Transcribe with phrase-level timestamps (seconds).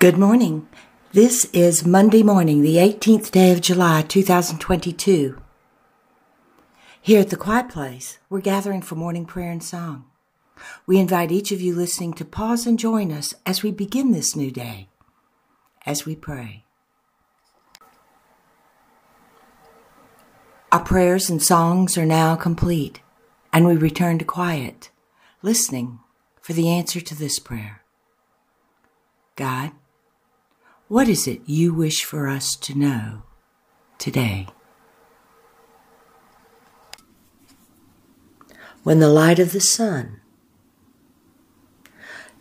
[0.00, 0.68] Good morning.
[1.10, 5.42] This is Monday morning, the 18th day of July, 2022.
[7.02, 10.04] Here at the Quiet Place, we're gathering for morning prayer and song.
[10.86, 14.36] We invite each of you listening to pause and join us as we begin this
[14.36, 14.88] new day,
[15.84, 16.64] as we pray.
[20.70, 23.00] Our prayers and songs are now complete,
[23.52, 24.90] and we return to quiet,
[25.42, 25.98] listening
[26.40, 27.82] for the answer to this prayer.
[29.34, 29.72] God,
[30.88, 33.22] what is it you wish for us to know
[33.98, 34.48] today?
[38.82, 40.20] When the light of the sun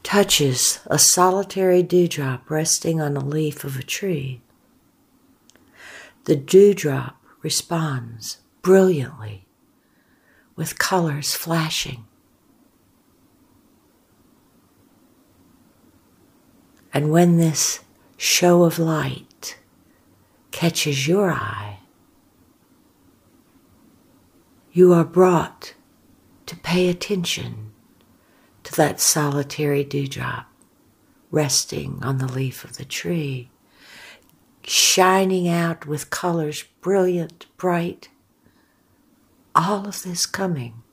[0.02, 4.42] touches a solitary dewdrop resting on a leaf of a tree,
[6.24, 9.46] the dewdrop responds brilliantly
[10.56, 12.06] with colors flashing.
[16.94, 17.82] And when this
[18.18, 19.58] show of light
[20.52, 21.80] catches your eye,
[24.72, 25.74] you are brought
[26.48, 27.72] to pay attention
[28.64, 30.48] to that solitary dewdrop
[31.32, 33.50] resting on the leaf of the tree,
[34.64, 38.10] shining out with colors brilliant, bright.
[39.56, 40.84] All of this coming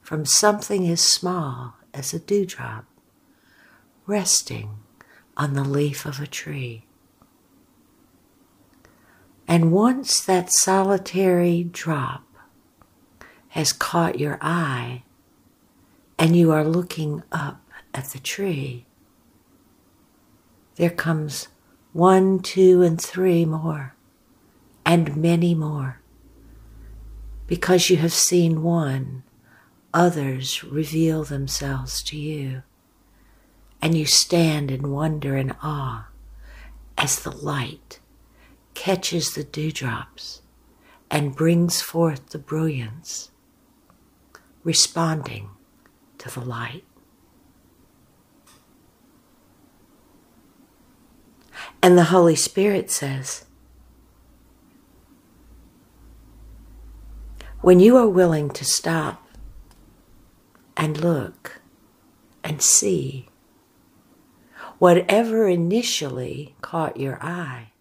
[0.00, 2.84] from something as small as a dewdrop
[4.06, 4.78] resting
[5.38, 6.84] on the leaf of a tree.
[9.46, 12.24] And once that solitary drop
[13.50, 15.04] has caught your eye
[16.18, 17.62] and you are looking up
[17.94, 18.84] at the tree,
[20.76, 21.48] there comes
[21.92, 23.94] one, two, and three more,
[24.84, 26.00] and many more.
[27.46, 29.22] Because you have seen one,
[29.94, 32.62] others reveal themselves to you
[33.80, 36.08] and you stand in wonder and awe
[36.96, 38.00] as the light
[38.74, 40.42] catches the dewdrops
[41.10, 43.30] and brings forth the brilliance,
[44.62, 45.50] responding
[46.18, 46.84] to the light.
[51.82, 53.44] And the Holy Spirit says,
[57.60, 59.26] when you are willing to stop
[60.76, 61.60] and look
[62.44, 63.27] and see
[64.78, 67.72] whatever initially caught your eye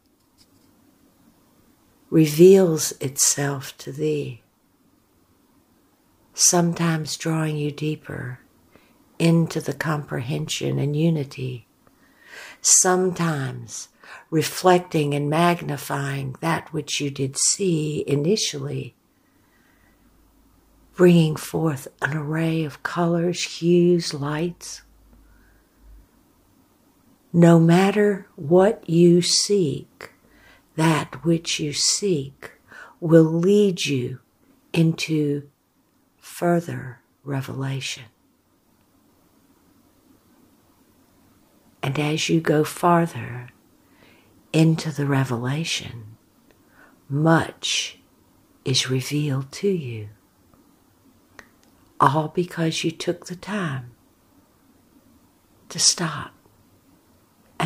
[2.09, 4.41] reveals itself to thee,
[6.34, 8.40] sometimes drawing you deeper
[9.19, 11.68] into the comprehension and unity,
[12.62, 13.90] sometimes
[14.29, 18.96] reflecting and magnifying that which you did see initially,
[20.96, 24.81] bringing forth an array of colors, hues, lights
[27.38, 30.09] no matter what you seek,
[30.75, 32.53] that which you seek
[33.00, 34.18] will lead you
[34.74, 35.47] into
[36.18, 38.06] further revelation.
[41.84, 43.50] And as you go farther
[44.52, 46.18] into the revelation,
[47.08, 48.00] much
[48.66, 50.09] is revealed to you.
[52.00, 53.92] All because you took the time
[55.70, 56.34] to stop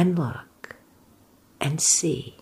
[0.02, 0.78] and look
[1.60, 2.36] and see.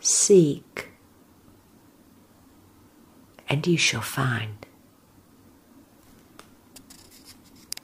[0.00, 0.88] Seek,
[3.48, 4.66] and you shall find.